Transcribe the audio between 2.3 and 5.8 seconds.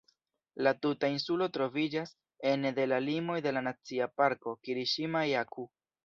ene de la limoj de la Nacia Parko "Kiriŝima-Jaku".